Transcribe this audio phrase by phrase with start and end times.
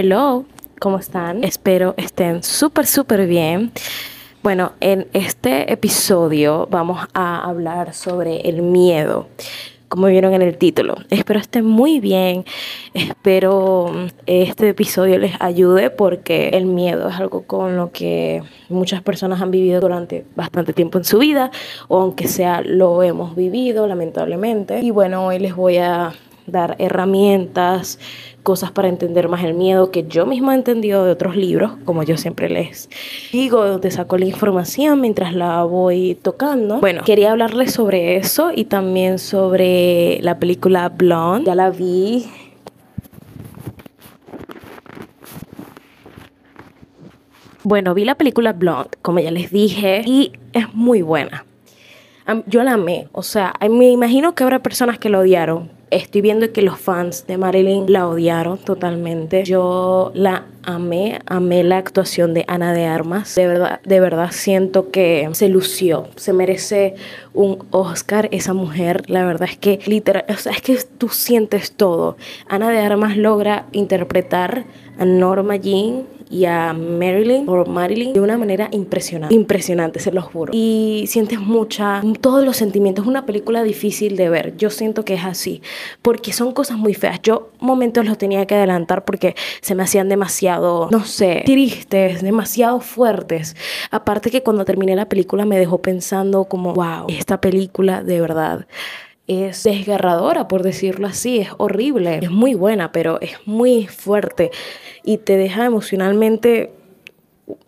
[0.00, 0.44] Hello,
[0.78, 1.42] ¿cómo están?
[1.42, 3.72] Espero estén súper, súper bien.
[4.44, 9.26] Bueno, en este episodio vamos a hablar sobre el miedo
[9.88, 10.94] como vieron en el título.
[11.10, 12.44] Espero estén muy bien,
[12.94, 13.90] espero
[14.26, 19.50] este episodio les ayude porque el miedo es algo con lo que muchas personas han
[19.50, 21.50] vivido durante bastante tiempo en su vida,
[21.88, 24.78] o aunque sea lo hemos vivido lamentablemente.
[24.80, 26.12] Y bueno, hoy les voy a
[26.50, 27.98] dar herramientas,
[28.42, 32.02] cosas para entender más el miedo que yo misma he entendido de otros libros, como
[32.02, 32.88] yo siempre les
[33.30, 36.80] digo, donde saco la información mientras la voy tocando.
[36.80, 41.46] Bueno, quería hablarles sobre eso y también sobre la película Blonde.
[41.46, 42.26] Ya la vi.
[47.64, 51.44] Bueno, vi la película Blonde, como ya les dije, y es muy buena.
[52.46, 56.52] Yo la amé, o sea, me imagino que habrá personas que la odiaron, estoy viendo
[56.52, 59.44] que los fans de Marilyn la odiaron totalmente.
[59.44, 63.34] Yo la amé, amé la actuación de Ana de Armas.
[63.34, 66.94] De verdad, de verdad siento que se lució, se merece
[67.34, 69.08] un Oscar esa mujer.
[69.08, 72.16] La verdad es que literal, o sea, es que tú sientes todo.
[72.48, 74.64] Ana de Armas logra interpretar
[74.98, 80.24] a Norma Jean y a Marilyn o Marilyn de una manera impresionante, impresionante, se los
[80.24, 80.52] juro.
[80.54, 83.04] Y sientes mucha, todos los sentimientos.
[83.04, 84.56] Es una película difícil de ver.
[84.56, 85.62] Yo siento que es así,
[86.02, 87.20] porque son cosas muy feas.
[87.22, 92.80] Yo momentos los tenía que adelantar porque se me hacían demasiado, no sé, tristes, demasiado
[92.80, 93.56] fuertes.
[93.90, 98.66] Aparte que cuando terminé la película me dejó pensando como, wow, esta película de verdad
[99.28, 104.50] es desgarradora, por decirlo así, es horrible, es muy buena, pero es muy fuerte
[105.04, 106.72] y te deja emocionalmente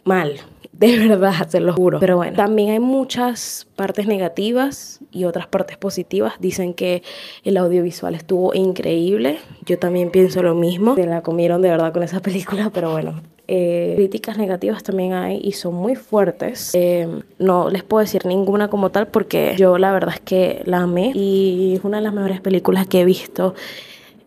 [0.04, 0.40] mal,
[0.80, 2.00] de verdad, se lo juro.
[2.00, 6.34] Pero bueno, también hay muchas partes negativas y otras partes positivas.
[6.40, 7.02] Dicen que
[7.44, 9.38] el audiovisual estuvo increíble.
[9.66, 10.94] Yo también pienso lo mismo.
[10.94, 13.20] Se la comieron de verdad con esa película, pero bueno,
[13.52, 16.70] eh, críticas negativas también hay y son muy fuertes.
[16.72, 17.08] Eh,
[17.40, 21.10] no les puedo decir ninguna como tal porque yo la verdad es que la amé
[21.16, 23.56] y es una de las mejores películas que he visto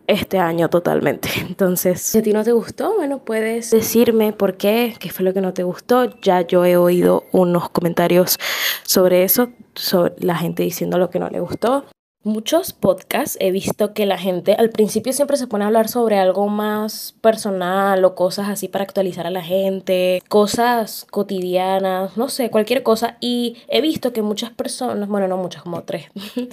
[0.06, 1.30] este año totalmente.
[1.40, 5.32] Entonces, si a ti no te gustó, bueno, puedes decirme por qué, qué fue lo
[5.32, 6.20] que no te gustó.
[6.20, 8.38] Ya yo he oído unos comentarios
[8.82, 11.86] sobre eso, sobre la gente diciendo lo que no le gustó
[12.24, 16.18] muchos podcasts he visto que la gente al principio siempre se pone a hablar sobre
[16.18, 22.50] algo más personal o cosas así para actualizar a la gente, cosas cotidianas, no sé,
[22.50, 23.18] cualquier cosa.
[23.20, 26.06] Y he visto que muchas personas, bueno, no muchas, como tres,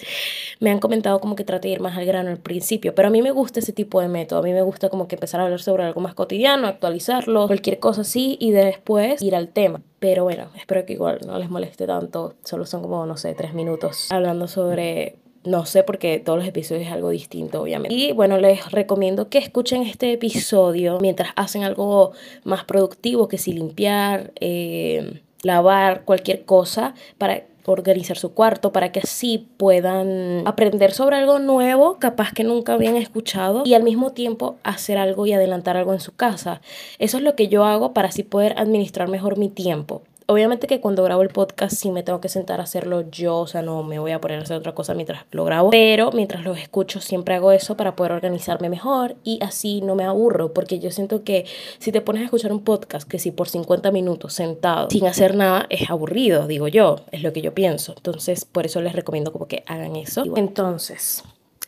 [0.60, 2.94] me han comentado como que trate de ir más al grano al principio.
[2.94, 4.40] Pero a mí me gusta ese tipo de método.
[4.40, 7.80] A mí me gusta como que empezar a hablar sobre algo más cotidiano, actualizarlo, cualquier
[7.80, 9.82] cosa así y después ir al tema.
[10.00, 12.34] Pero bueno, espero que igual no les moleste tanto.
[12.44, 16.88] Solo son como, no sé, tres minutos hablando sobre no sé porque todos los episodios
[16.88, 17.96] es algo distinto, obviamente.
[17.96, 22.12] Y bueno, les recomiendo que escuchen este episodio mientras hacen algo
[22.44, 29.02] más productivo, que si limpiar, eh, lavar, cualquier cosa, para organizar su cuarto para que
[29.02, 34.56] así puedan aprender sobre algo nuevo, capaz que nunca habían escuchado y al mismo tiempo
[34.64, 36.62] hacer algo y adelantar algo en su casa.
[37.00, 40.02] Eso es lo que yo hago para así poder administrar mejor mi tiempo.
[40.32, 43.48] Obviamente que cuando grabo el podcast sí me tengo que sentar a hacerlo yo, o
[43.48, 46.46] sea, no me voy a poner a hacer otra cosa mientras lo grabo, pero mientras
[46.46, 50.80] lo escucho siempre hago eso para poder organizarme mejor y así no me aburro, porque
[50.80, 51.46] yo siento que
[51.80, 55.36] si te pones a escuchar un podcast que si por 50 minutos sentado sin hacer
[55.36, 57.94] nada es aburrido, digo yo, es lo que yo pienso.
[57.98, 60.24] Entonces, por eso les recomiendo como que hagan eso.
[60.38, 61.26] Entonces,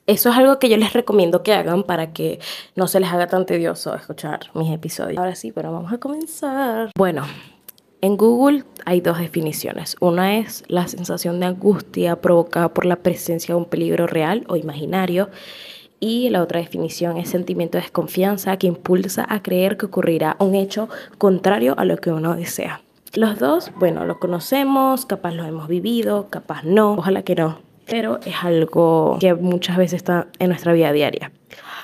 [0.07, 2.39] eso es algo que yo les recomiendo que hagan para que
[2.77, 5.17] no se les haga tan tedioso escuchar mis episodios.
[5.17, 6.91] Ahora sí, pero vamos a comenzar.
[6.97, 7.25] Bueno,
[8.03, 9.95] en Google hay dos definiciones.
[10.01, 14.57] Una es la sensación de angustia provocada por la presencia de un peligro real o
[14.57, 15.29] imaginario.
[16.01, 20.53] Y la otra definición es sentimiento de desconfianza que impulsa a creer que ocurrirá un
[20.53, 22.81] hecho contrario a lo que uno desea.
[23.13, 27.59] Los dos, bueno, lo conocemos, capaz lo hemos vivido, capaz no, ojalá que no,
[27.89, 31.31] pero es algo que muchas veces está en nuestra vida diaria.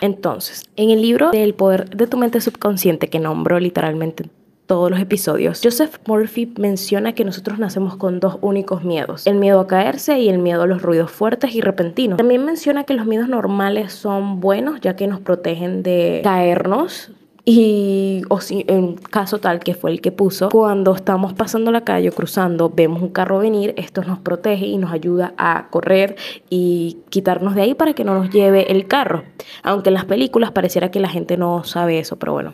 [0.01, 4.29] Entonces, en el libro del poder de tu mente subconsciente que nombró literalmente
[4.69, 5.61] todos los episodios.
[5.63, 10.29] Joseph Murphy menciona que nosotros nacemos con dos únicos miedos, el miedo a caerse y
[10.29, 12.17] el miedo a los ruidos fuertes y repentinos.
[12.17, 17.09] También menciona que los miedos normales son buenos ya que nos protegen de caernos,
[17.45, 21.83] y o si en caso tal que fue el que puso, cuando estamos pasando la
[21.83, 26.15] calle o cruzando, vemos un carro venir, esto nos protege y nos ayuda a correr
[26.51, 29.23] y quitarnos de ahí para que no nos lleve el carro.
[29.63, 32.53] Aunque en las películas pareciera que la gente no sabe eso, pero bueno.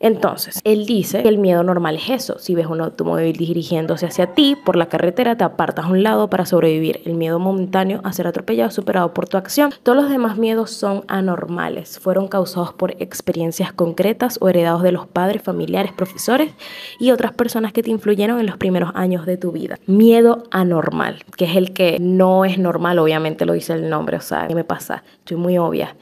[0.00, 2.38] Entonces, él dice que el miedo normal es eso.
[2.38, 6.30] Si ves un automóvil dirigiéndose hacia ti por la carretera, te apartas a un lado
[6.30, 7.00] para sobrevivir.
[7.04, 9.72] El miedo momentáneo a ser atropellado superado por tu acción.
[9.82, 11.98] Todos los demás miedos son anormales.
[11.98, 16.52] Fueron causados por experiencias concretas o heredados de los padres, familiares, profesores
[17.00, 19.78] y otras personas que te influyeron en los primeros años de tu vida.
[19.86, 24.16] Miedo anormal, que es el que no es normal, obviamente lo dice el nombre.
[24.16, 25.02] O sea, ¿qué me pasa?
[25.18, 25.94] Estoy muy obvia.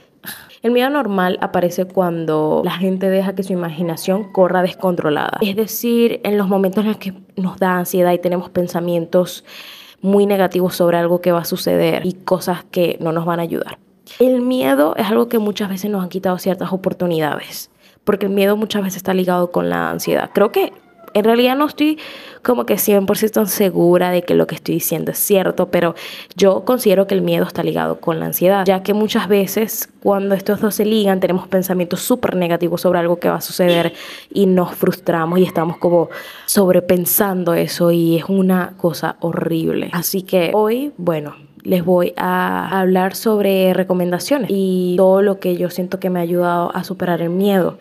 [0.62, 5.38] El miedo normal aparece cuando la gente deja que su imaginación corra descontrolada.
[5.41, 9.44] Es decir, en los momentos en los que nos da ansiedad y tenemos pensamientos
[10.00, 13.43] muy negativos sobre algo que va a suceder y cosas que no nos van a
[13.43, 13.79] ayudar.
[14.19, 17.70] El miedo es algo que muchas veces nos han quitado ciertas oportunidades,
[18.05, 20.31] porque el miedo muchas veces está ligado con la ansiedad.
[20.32, 20.73] Creo que
[21.16, 21.98] en realidad no estoy
[22.42, 25.94] como que 100% segura de que lo que estoy diciendo es cierto, pero
[26.36, 30.34] yo considero que el miedo está ligado con la ansiedad, ya que muchas veces cuando
[30.34, 33.94] estos dos se ligan tenemos pensamientos súper negativos sobre algo que va a suceder
[34.30, 36.10] y nos frustramos y estamos como
[36.44, 39.88] sobrepensando eso y es una cosa horrible.
[39.92, 45.70] Así que hoy, bueno, les voy a hablar sobre recomendaciones y todo lo que yo
[45.70, 47.78] siento que me ha ayudado a superar el miedo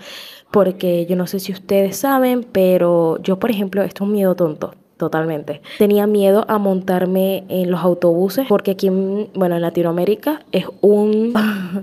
[0.56, 4.36] porque yo no sé si ustedes saben, pero yo, por ejemplo, esto es un miedo
[4.36, 4.74] tonto.
[4.96, 5.62] Totalmente.
[5.78, 11.34] Tenía miedo a montarme en los autobuses porque aquí, bueno, en Latinoamérica es un,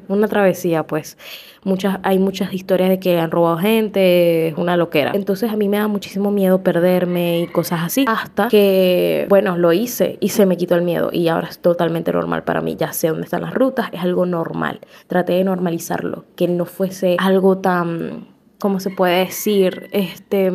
[0.09, 1.19] una travesía, pues.
[1.65, 5.13] Muchas, hay muchas historias de que han robado gente, es una loquera.
[5.15, 8.07] Entonces a mí me da muchísimo miedo perderme y cosas así.
[8.09, 12.11] Hasta que, bueno, lo hice y se me quitó el miedo y ahora es totalmente
[12.11, 12.75] normal para mí.
[12.77, 14.81] Ya sé dónde están las rutas, es algo normal.
[15.09, 18.32] Traté de normalizarlo, que no fuese algo tan
[18.63, 19.89] ¿cómo se puede decir?
[19.91, 20.53] Este,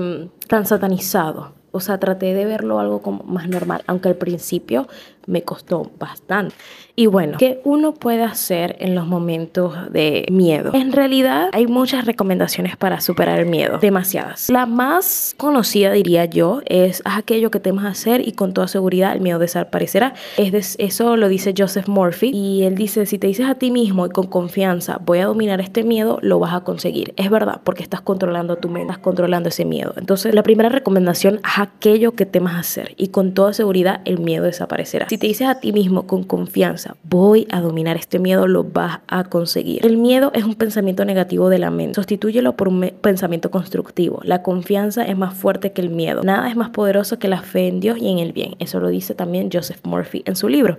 [0.47, 1.55] tan satanizado.
[1.73, 4.87] O sea, traté de verlo algo como más normal, aunque al principio
[5.27, 6.55] me costó bastante.
[6.95, 10.71] Y bueno, ¿qué uno puede hacer en los momentos de miedo?
[10.73, 14.49] En realidad hay muchas recomendaciones para superar el miedo, demasiadas.
[14.49, 19.13] La más conocida, diría yo, es haz aquello que temas hacer y con toda seguridad
[19.13, 20.15] el miedo desaparecerá.
[20.37, 24.07] Es eso lo dice Joseph Murphy y él dice, si te dices a ti mismo
[24.07, 27.13] y con confianza, voy a dominar este miedo, lo vas a conseguir.
[27.17, 29.93] Es verdad, porque estás controlando tu mente, estás controlando ese miedo.
[29.97, 34.45] Entonces, la primera recomendación, haz aquello que temas hacer y con toda seguridad el miedo
[34.45, 35.05] desaparecerá.
[35.17, 39.25] Te dices a ti mismo con confianza, voy a dominar este miedo, lo vas a
[39.25, 39.85] conseguir.
[39.85, 41.95] El miedo es un pensamiento negativo de la mente.
[41.95, 44.19] Sustitúyelo por un pensamiento constructivo.
[44.23, 46.23] La confianza es más fuerte que el miedo.
[46.23, 48.55] Nada es más poderoso que la fe en Dios y en el bien.
[48.59, 50.77] Eso lo dice también Joseph Murphy en su libro.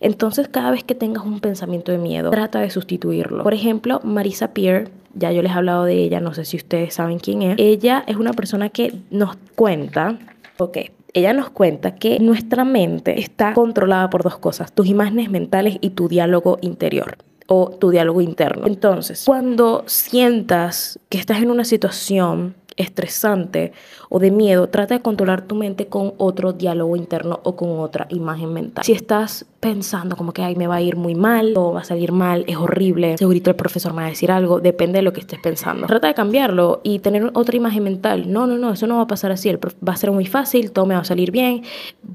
[0.00, 3.42] Entonces, cada vez que tengas un pensamiento de miedo, trata de sustituirlo.
[3.42, 6.94] Por ejemplo, Marisa Peer ya yo les he hablado de ella, no sé si ustedes
[6.94, 7.56] saben quién es.
[7.58, 10.18] Ella es una persona que nos cuenta,
[10.58, 10.78] ok,
[11.14, 15.90] ella nos cuenta que nuestra mente está controlada por dos cosas, tus imágenes mentales y
[15.90, 18.66] tu diálogo interior o tu diálogo interno.
[18.66, 23.72] Entonces, cuando sientas que estás en una situación estresante
[24.14, 28.06] o de miedo, trata de controlar tu mente con otro diálogo interno o con otra
[28.10, 28.84] imagen mental.
[28.84, 31.84] Si estás pensando como que ay me va a ir muy mal o va a
[31.84, 35.14] salir mal, es horrible, segurito el profesor me va a decir algo, depende de lo
[35.14, 35.86] que estés pensando.
[35.86, 38.30] Trata de cambiarlo y tener otra imagen mental.
[38.30, 40.84] No, no, no, eso no va a pasar así, va a ser muy fácil, todo
[40.84, 41.62] me va a salir bien,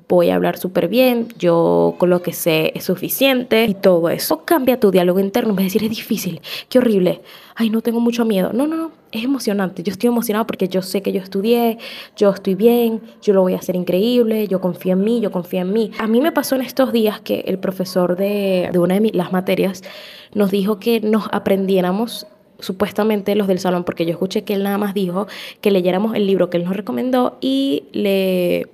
[0.07, 4.35] voy a hablar súper bien, yo con lo que sé es suficiente y todo eso.
[4.35, 7.21] O cambia tu diálogo interno, vas a decir es difícil, qué horrible,
[7.55, 8.51] ay no tengo mucho miedo.
[8.53, 9.83] No, no, no, es emocionante.
[9.83, 11.77] Yo estoy emocionado porque yo sé que yo estudié,
[12.15, 15.61] yo estoy bien, yo lo voy a hacer increíble, yo confío en mí, yo confío
[15.61, 15.91] en mí.
[15.99, 19.31] A mí me pasó en estos días que el profesor de, de una de las
[19.31, 19.83] materias
[20.33, 22.27] nos dijo que nos aprendiéramos
[22.59, 25.27] supuestamente los del salón, porque yo escuché que él nada más dijo
[25.61, 28.67] que leyéramos el libro que él nos recomendó y le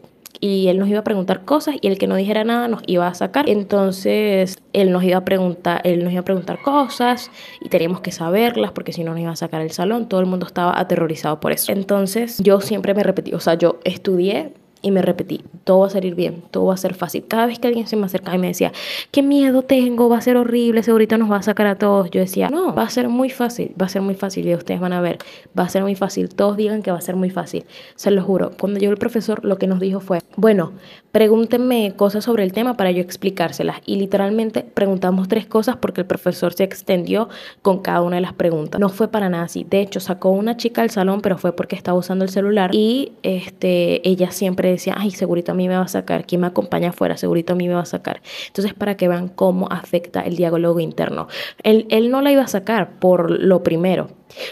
[0.44, 3.08] y él nos iba a preguntar cosas y el que no dijera nada nos iba
[3.08, 3.48] a sacar.
[3.48, 7.32] Entonces él nos iba a preguntar, él nos iba a preguntar cosas
[7.62, 10.10] y teníamos que saberlas porque si no nos iba a sacar el salón.
[10.10, 11.72] Todo el mundo estaba aterrorizado por eso.
[11.72, 14.52] Entonces yo siempre me repetí, o sea, yo estudié
[14.84, 17.26] y me repetí, todo va a salir bien, todo va a ser fácil.
[17.28, 18.72] Cada vez que alguien se me acercaba y me decía,
[19.10, 22.20] qué miedo tengo, va a ser horrible, segurito nos va a sacar a todos, yo
[22.20, 24.94] decía, no, va a ser muy fácil, va a ser muy fácil y ustedes van
[24.94, 25.18] a ver,
[25.58, 27.64] va a ser muy fácil, todos digan que va a ser muy fácil,
[27.96, 28.52] se lo juro.
[28.60, 30.74] Cuando llegó el profesor, lo que nos dijo fue, bueno,
[31.14, 33.78] pregúntenme cosas sobre el tema para yo explicárselas.
[33.86, 37.30] Y literalmente preguntamos tres cosas porque el profesor se extendió
[37.62, 38.82] con cada una de las preguntas.
[38.82, 39.64] No fue para nada así.
[39.64, 43.14] De hecho, sacó una chica al salón, pero fue porque estaba usando el celular y
[43.22, 46.90] este, ella siempre decía, ay, segurito a mí me va a sacar, ¿quién me acompaña
[46.90, 47.18] afuera?
[47.18, 48.22] Segurito a mí me va a sacar.
[48.48, 51.28] Entonces, para que vean cómo afecta el diálogo interno.
[51.64, 54.10] Él, él no la iba a sacar por lo primero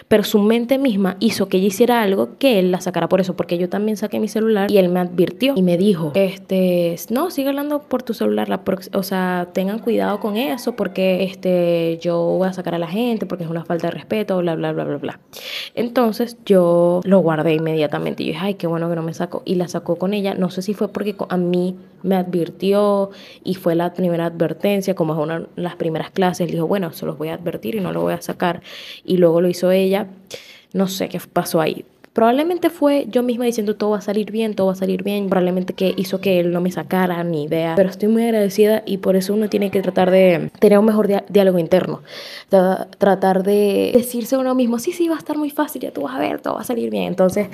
[0.07, 3.35] pero su mente misma hizo que ella hiciera algo que él la sacara por eso,
[3.35, 7.31] porque yo también saqué mi celular y él me advirtió y me dijo, este, no,
[7.31, 8.61] sigue hablando por tu celular, la
[8.93, 13.25] o sea, tengan cuidado con eso porque este, yo voy a sacar a la gente
[13.25, 15.19] porque es una falta de respeto, bla, bla, bla, bla, bla.
[15.75, 19.41] Entonces yo lo guardé inmediatamente y yo dije, ay, qué bueno que no me sacó
[19.45, 23.12] y la sacó con ella, no sé si fue porque a mí me advirtió
[23.43, 27.05] y fue la primera advertencia, como es una de las primeras clases, dijo, bueno, se
[27.05, 28.62] los voy a advertir y no lo voy a sacar
[29.03, 30.08] y luego lo hizo ella.
[30.74, 31.86] No sé qué pasó ahí.
[32.13, 35.29] Probablemente fue yo misma diciendo todo va a salir bien, todo va a salir bien.
[35.29, 37.74] Probablemente que hizo que él no me sacara ni idea.
[37.75, 41.08] Pero estoy muy agradecida y por eso uno tiene que tratar de tener un mejor
[41.29, 42.01] diálogo interno.
[42.98, 46.01] tratar de decirse a uno mismo, sí, sí, va a estar muy fácil, ya tú
[46.01, 47.05] vas a ver, todo va a salir bien.
[47.05, 47.48] Entonces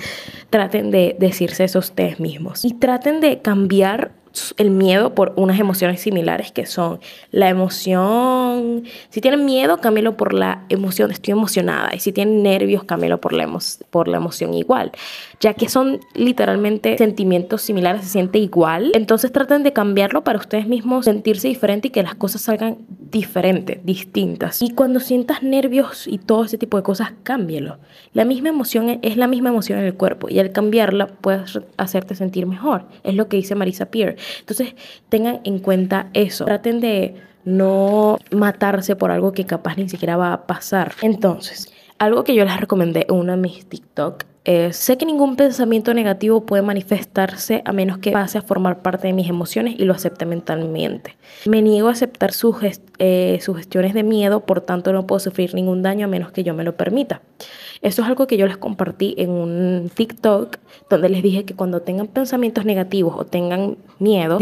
[0.50, 2.64] traten de decirse eso ustedes mismos.
[2.64, 4.10] Y traten de cambiar
[4.56, 10.34] el miedo por unas emociones similares que son la emoción, si tienen miedo, cámbialo por
[10.34, 13.48] la emoción, estoy emocionada, y si tienen nervios, cámbialo por la,
[13.90, 14.92] por la emoción igual,
[15.40, 20.66] ya que son literalmente sentimientos similares, se siente igual, entonces traten de cambiarlo para ustedes
[20.66, 22.78] mismos sentirse diferente y que las cosas salgan
[23.10, 24.60] diferentes, distintas.
[24.62, 27.78] Y cuando sientas nervios y todo ese tipo de cosas, cámbielo.
[28.12, 32.14] La misma emoción es la misma emoción en el cuerpo y al cambiarla puedes hacerte
[32.14, 32.84] sentir mejor.
[33.04, 34.16] Es lo que dice Marisa Peer.
[34.40, 34.74] Entonces,
[35.08, 36.44] tengan en cuenta eso.
[36.44, 40.92] Traten de no matarse por algo que capaz ni siquiera va a pasar.
[41.02, 45.36] Entonces, algo que yo les recomendé en uno de mis TikTok es, sé que ningún
[45.36, 49.84] pensamiento negativo puede manifestarse a menos que pase a formar parte de mis emociones y
[49.84, 51.18] lo acepte mentalmente.
[51.44, 52.30] Me niego a aceptar
[52.98, 56.54] eh, sugestiones de miedo, por tanto no puedo sufrir ningún daño a menos que yo
[56.54, 57.20] me lo permita.
[57.82, 60.56] Eso es algo que yo les compartí en un TikTok
[60.88, 64.38] donde les dije que cuando tengan pensamientos negativos o tengan miedo,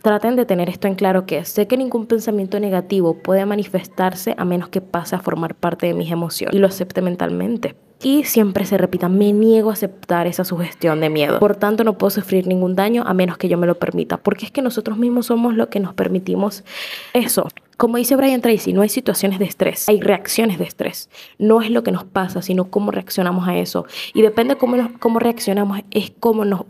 [0.00, 4.46] traten de tener esto en claro que sé que ningún pensamiento negativo puede manifestarse a
[4.46, 7.76] menos que pase a formar parte de mis emociones y lo acepte mentalmente.
[8.02, 11.38] Y siempre se repita, me niego a aceptar esa sugestión de miedo.
[11.38, 14.16] Por tanto, no puedo sufrir ningún daño a menos que yo me lo permita.
[14.16, 16.64] Porque es que nosotros mismos somos los que nos permitimos
[17.12, 17.48] eso.
[17.76, 21.10] Como dice Brian Tracy, no hay situaciones de estrés, hay reacciones de estrés.
[21.38, 23.86] No es lo que nos pasa, sino cómo reaccionamos a eso.
[24.14, 26.62] Y depende de cómo, cómo reaccionamos, es cómo nos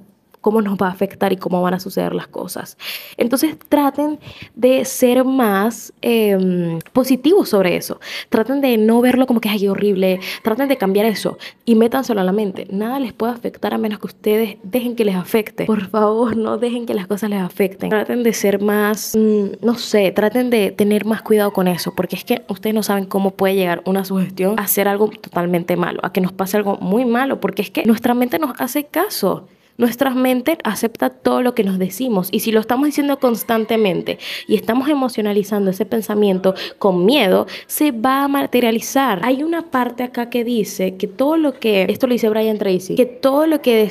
[0.43, 2.77] cómo nos va a afectar y cómo van a suceder las cosas.
[3.17, 4.19] Entonces traten
[4.55, 7.99] de ser más em, positivos sobre eso.
[8.29, 10.21] Traten de no verlo como que es horrible.
[10.43, 12.67] Traten de cambiar eso y métanselo a la mente.
[12.71, 15.65] Nada les puede afectar a menos que ustedes dejen que les afecte.
[15.65, 17.89] Por favor, no dejen que las cosas les afecten.
[17.89, 22.17] Traten de ser más, mm, no sé, traten de tener más cuidado con eso, porque
[22.17, 26.01] es que ustedes no saben cómo puede llegar una sugestión a hacer algo totalmente malo,
[26.03, 29.47] a que nos pase algo muy malo, porque es que nuestra mente nos hace caso.
[29.79, 34.55] Nuestra mente acepta todo lo que nos decimos y si lo estamos diciendo constantemente y
[34.55, 39.21] estamos emocionalizando ese pensamiento con miedo, se va a materializar.
[39.25, 42.95] Hay una parte acá que dice que todo lo que, esto lo dice Brian Tracy,
[42.95, 43.91] que todo lo que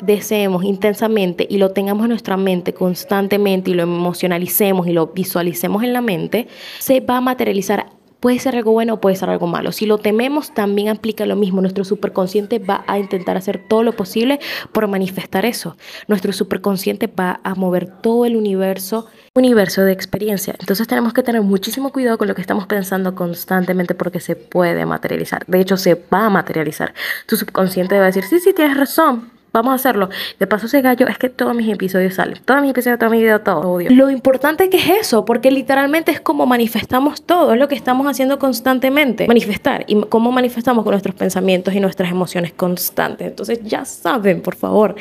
[0.00, 5.82] deseemos intensamente y lo tengamos en nuestra mente constantemente y lo emocionalicemos y lo visualicemos
[5.82, 6.48] en la mente,
[6.78, 9.72] se va a materializar Puede ser algo bueno o puede ser algo malo.
[9.72, 11.60] Si lo tememos, también aplica lo mismo.
[11.60, 14.40] Nuestro superconsciente va a intentar hacer todo lo posible
[14.72, 15.76] por manifestar eso.
[16.06, 20.54] Nuestro superconsciente va a mover todo el universo, universo de experiencia.
[20.60, 24.84] Entonces tenemos que tener muchísimo cuidado con lo que estamos pensando constantemente porque se puede
[24.84, 25.44] materializar.
[25.46, 26.94] De hecho, se va a materializar.
[27.26, 30.08] Tu subconsciente va a decir, sí, sí, tienes razón Vamos a hacerlo.
[30.38, 32.38] De paso, ese gallo es que todos mis episodios salen.
[32.44, 33.60] Todos mis episodios, todos mis videos, todo.
[33.60, 33.90] Odio.
[33.90, 37.52] Lo importante que es eso, porque literalmente es como manifestamos todo.
[37.52, 39.26] Es lo que estamos haciendo constantemente.
[39.26, 39.84] Manifestar.
[39.88, 43.26] Y cómo manifestamos con nuestros pensamientos y nuestras emociones constantes.
[43.26, 44.94] Entonces, ya saben, por favor.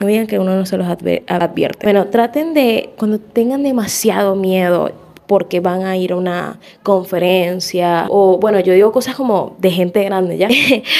[0.00, 1.86] No digan que uno no se los advierte.
[1.86, 4.90] Bueno, traten de, cuando tengan demasiado miedo,
[5.28, 10.02] porque van a ir a una conferencia o bueno, yo digo cosas como de gente
[10.04, 10.48] grande ya,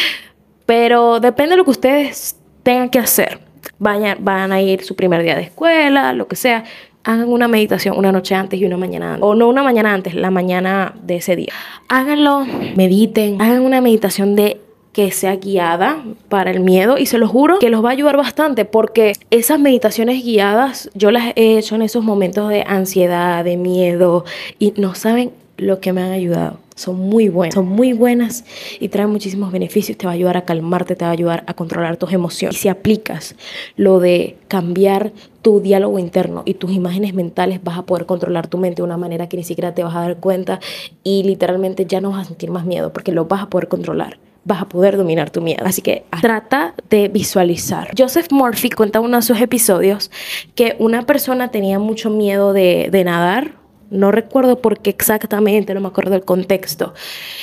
[0.66, 3.40] pero depende de lo que ustedes tengan que hacer.
[3.78, 6.64] Vayan, van a ir su primer día de escuela, lo que sea.
[7.04, 9.24] Hagan una meditación una noche antes y una mañana antes.
[9.24, 11.52] O no una mañana antes, la mañana de ese día.
[11.88, 14.60] Háganlo, mediten, hagan una meditación de
[14.92, 18.16] que sea guiada para el miedo y se lo juro que los va a ayudar
[18.16, 23.56] bastante porque esas meditaciones guiadas yo las he hecho en esos momentos de ansiedad, de
[23.56, 24.26] miedo
[24.58, 26.58] y no saben lo que me han ayudado.
[26.74, 28.44] Son muy buenas, son muy buenas
[28.80, 29.96] y traen muchísimos beneficios.
[29.98, 32.58] Te va a ayudar a calmarte, te va a ayudar a controlar tus emociones.
[32.58, 33.34] Si aplicas
[33.76, 38.58] lo de cambiar tu diálogo interno y tus imágenes mentales, vas a poder controlar tu
[38.58, 40.60] mente de una manera que ni siquiera te vas a dar cuenta
[41.04, 44.18] y literalmente ya no vas a sentir más miedo porque lo vas a poder controlar
[44.44, 45.64] vas a poder dominar tu miedo.
[45.64, 47.92] Así que trata de visualizar.
[47.96, 50.10] Joseph Murphy cuenta en uno de sus episodios
[50.54, 53.61] que una persona tenía mucho miedo de, de nadar
[53.92, 56.94] No recuerdo por qué exactamente, no me acuerdo del contexto.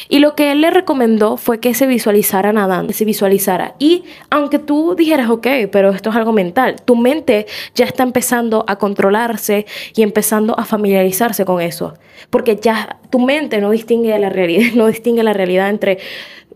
[0.10, 3.76] Y lo que él le recomendó fue que se visualizara nadando, se visualizara.
[3.78, 8.66] Y aunque tú dijeras, ok, pero esto es algo mental, tu mente ya está empezando
[8.68, 11.94] a controlarse y empezando a familiarizarse con eso.
[12.32, 16.00] Porque ya tu mente no distingue la realidad, no distingue la realidad entre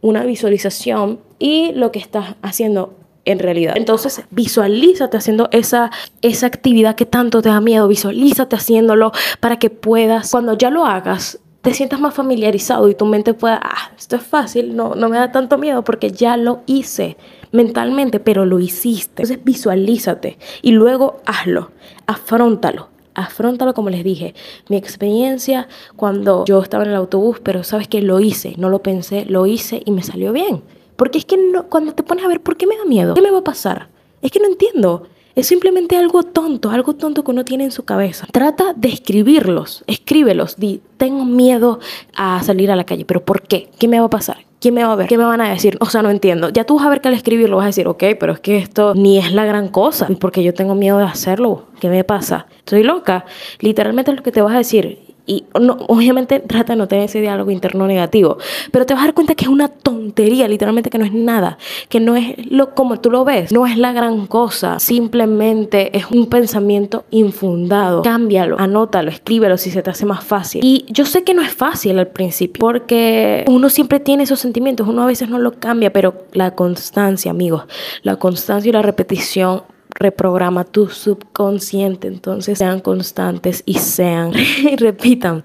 [0.01, 3.73] una visualización y lo que estás haciendo en realidad.
[3.77, 9.69] Entonces, visualízate haciendo esa, esa actividad que tanto te da miedo, visualízate haciéndolo para que
[9.69, 14.17] puedas, cuando ya lo hagas, te sientas más familiarizado y tu mente pueda, ah, esto
[14.17, 17.15] es fácil, no, no me da tanto miedo porque ya lo hice
[17.53, 19.23] mentalmente, pero lo hiciste.
[19.23, 21.71] Entonces, visualízate y luego hazlo,
[22.05, 22.89] afrontalo.
[23.15, 24.33] Afrontalo como les dije.
[24.69, 28.81] Mi experiencia cuando yo estaba en el autobús, pero sabes que lo hice, no lo
[28.81, 30.63] pensé, lo hice y me salió bien.
[30.95, 33.13] Porque es que no, cuando te pones a ver, ¿por qué me da miedo?
[33.13, 33.89] ¿Qué me va a pasar?
[34.21, 35.07] Es que no entiendo.
[35.35, 38.27] Es simplemente algo tonto, algo tonto que uno tiene en su cabeza.
[38.31, 40.57] Trata de escribirlos, escríbelos.
[40.57, 41.79] Di, tengo miedo
[42.15, 43.69] a salir a la calle, pero ¿por qué?
[43.79, 44.37] ¿Qué me va a pasar?
[44.63, 45.07] ¿Quién me va a ver?
[45.07, 45.77] ¿Qué me van a decir?
[45.81, 46.49] O sea, no entiendo.
[46.49, 48.57] Ya tú vas a ver que al escribirlo vas a decir, ok, pero es que
[48.57, 51.65] esto ni es la gran cosa, porque yo tengo miedo de hacerlo.
[51.81, 52.45] ¿Qué me pasa?
[52.59, 53.25] Estoy loca.
[53.59, 55.12] Literalmente es lo que te vas a decir.
[55.25, 58.37] Y obviamente trata de no tener ese diálogo interno negativo,
[58.71, 61.57] pero te vas a dar cuenta que es una tontería, literalmente que no es nada,
[61.87, 66.11] que no es lo como tú lo ves, no es la gran cosa, simplemente es
[66.11, 68.01] un pensamiento infundado.
[68.01, 70.61] Cámbialo, anótalo, escríbelo si se te hace más fácil.
[70.63, 74.87] Y yo sé que no es fácil al principio, porque uno siempre tiene esos sentimientos,
[74.87, 77.63] uno a veces no lo cambia, pero la constancia, amigos,
[78.01, 79.63] la constancia y la repetición
[79.93, 82.07] reprograma tu subconsciente.
[82.07, 85.43] Entonces sean constantes y sean y repitan.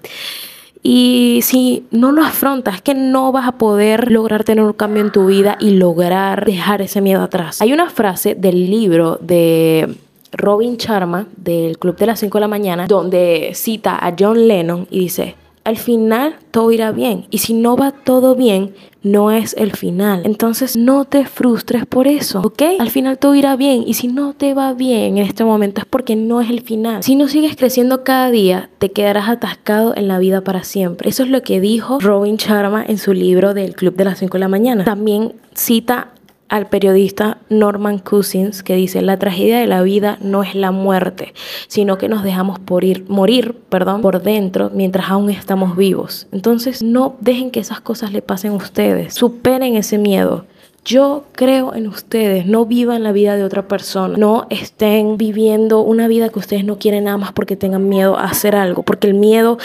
[0.81, 5.03] Y si no lo afrontas, es que no vas a poder lograr tener un cambio
[5.03, 7.61] en tu vida y lograr dejar ese miedo atrás.
[7.61, 9.93] Hay una frase del libro de
[10.31, 14.87] Robin Sharma del Club de las 5 de la mañana donde cita a John Lennon
[14.89, 15.35] y dice,
[15.69, 17.25] al final todo irá bien.
[17.29, 18.73] Y si no va todo bien,
[19.03, 20.23] no es el final.
[20.25, 22.63] Entonces no te frustres por eso, ¿ok?
[22.79, 23.83] Al final todo irá bien.
[23.85, 27.03] Y si no te va bien en este momento es porque no es el final.
[27.03, 31.09] Si no sigues creciendo cada día, te quedarás atascado en la vida para siempre.
[31.09, 34.33] Eso es lo que dijo Robin Sharma en su libro del Club de las 5
[34.33, 34.83] de la mañana.
[34.83, 36.09] También cita
[36.49, 41.33] al periodista Norman Cousins que dice, la tragedia de la vida no es la muerte,
[41.67, 46.27] sino que nos dejamos por ir, morir perdón, por dentro mientras aún estamos vivos.
[46.31, 50.45] Entonces no dejen que esas cosas le pasen a ustedes, superen ese miedo.
[50.89, 56.07] Yo creo en ustedes, no vivan la vida de otra persona, no estén viviendo una
[56.07, 59.13] vida que ustedes no quieren nada más porque tengan miedo a hacer algo, porque el
[59.13, 59.59] miedo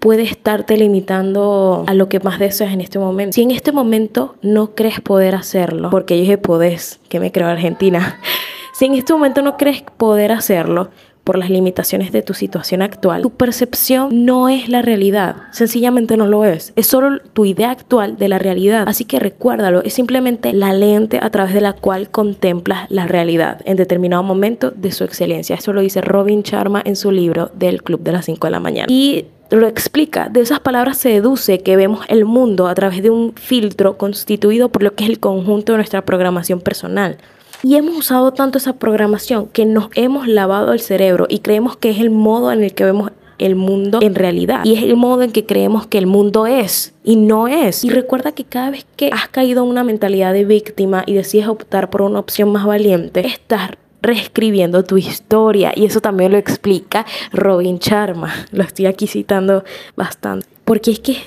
[0.00, 3.32] puede estarte limitando a lo que más deseas en este momento.
[3.32, 7.48] Si en este momento no crees poder hacerlo, porque yo dije podés, que me creo
[7.48, 8.20] Argentina,
[8.78, 10.90] si en este momento no crees poder hacerlo,
[11.26, 16.28] por las limitaciones de tu situación actual, tu percepción no es la realidad, sencillamente no
[16.28, 20.52] lo es, es solo tu idea actual de la realidad, así que recuérdalo, es simplemente
[20.52, 25.02] la lente a través de la cual contemplas la realidad en determinado momento de su
[25.02, 25.56] excelencia.
[25.56, 28.60] Eso lo dice Robin Sharma en su libro del Club de las 5 de la
[28.60, 28.86] mañana.
[28.88, 30.28] Y lo explica.
[30.28, 34.68] De esas palabras se deduce que vemos el mundo a través de un filtro constituido
[34.68, 37.18] por lo que es el conjunto de nuestra programación personal.
[37.62, 41.90] Y hemos usado tanto esa programación que nos hemos lavado el cerebro y creemos que
[41.90, 44.64] es el modo en el que vemos el mundo en realidad.
[44.64, 47.84] Y es el modo en que creemos que el mundo es y no es.
[47.84, 51.48] Y recuerda que cada vez que has caído en una mentalidad de víctima y decides
[51.48, 53.70] optar por una opción más valiente, estás
[54.02, 55.72] reescribiendo tu historia.
[55.74, 58.32] Y eso también lo explica Robin Sharma.
[58.52, 59.64] Lo estoy aquí citando
[59.96, 60.46] bastante.
[60.64, 61.18] Porque es que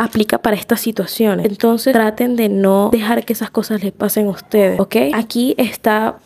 [0.00, 1.46] aplica para estas situaciones.
[1.46, 4.96] Entonces traten de no dejar que esas cosas les pasen a ustedes, ¿ok?
[5.12, 6.16] Aquí está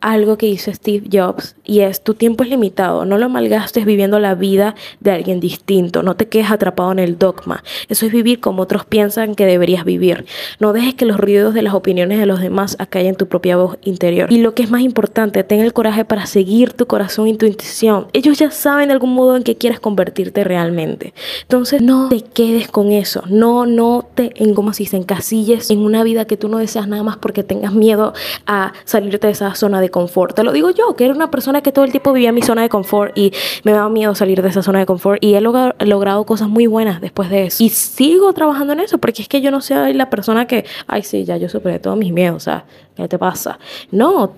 [0.00, 4.18] algo que hizo Steve Jobs y es tu tiempo es limitado, no lo malgastes viviendo
[4.18, 8.40] la vida de alguien distinto, no te quedes atrapado en el dogma, eso es vivir
[8.40, 10.24] como otros piensan que deberías vivir,
[10.58, 13.78] no dejes que los ruidos de las opiniones de los demás acallen tu propia voz
[13.82, 14.32] interior.
[14.32, 17.46] Y lo que es más importante, ten el coraje para seguir tu corazón y tu
[17.46, 22.22] intuición, ellos ya saben de algún modo en que quieres convertirte realmente, entonces no te
[22.22, 26.58] quedes con eso, no, no te en como encasilles en una vida que tú no
[26.58, 28.14] deseas nada más porque tengas miedo
[28.46, 30.34] a salirte de esa zona de confort.
[30.34, 32.42] Te lo digo yo, que era una persona que todo el tiempo vivía en mi
[32.42, 33.32] zona de confort y
[33.64, 37.00] me daba miedo salir de esa zona de confort y he logrado cosas muy buenas
[37.00, 37.62] después de eso.
[37.62, 41.02] Y sigo trabajando en eso porque es que yo no soy la persona que, ay,
[41.02, 43.58] sí, ya yo superé todos mis miedos, o sea, ¿qué te pasa?
[43.90, 44.32] No,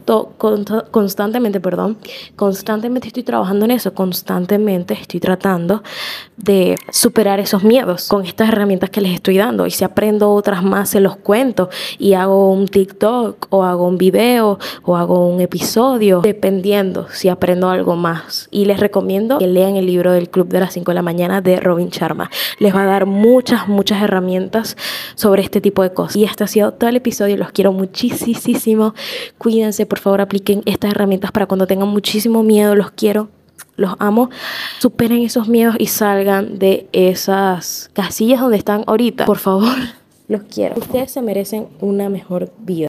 [0.90, 1.98] constantemente, perdón,
[2.36, 5.82] constantemente estoy trabajando en eso, constantemente estoy tratando
[6.36, 9.66] de superar esos miedos con estas herramientas que les estoy dando.
[9.66, 13.98] Y si aprendo otras más, se los cuento y hago un TikTok o hago un
[13.98, 18.48] video o hago un episodio, dependiendo si aprendo algo más.
[18.50, 21.40] Y les recomiendo que lean el libro del Club de las 5 de la mañana
[21.40, 22.30] de Robin Sharma.
[22.58, 24.76] Les va a dar muchas, muchas herramientas
[25.14, 26.16] sobre este tipo de cosas.
[26.16, 27.36] Y este ha sido todo el episodio.
[27.36, 28.94] Los quiero muchísimo.
[29.38, 32.74] Cuídense, por favor, apliquen estas herramientas para cuando tengan muchísimo miedo.
[32.74, 33.28] Los quiero
[33.76, 34.30] los amo,
[34.78, 39.24] superen esos miedos y salgan de esas casillas donde están ahorita.
[39.24, 39.76] Por favor,
[40.28, 40.78] los quiero.
[40.78, 42.80] Ustedes se merecen una mejor vida.